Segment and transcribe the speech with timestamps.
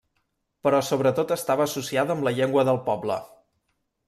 [0.67, 3.21] Però sobretot estava associada amb la llengua del poble.